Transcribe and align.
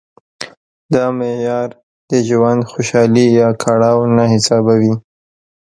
دا 0.93 1.05
معیار 1.17 1.69
د 2.09 2.11
ژوند 2.27 2.61
خوشالي 2.71 3.25
یا 3.39 3.49
کړاو 3.63 3.97
نه 4.15 4.23
حسابوي. 4.33 4.93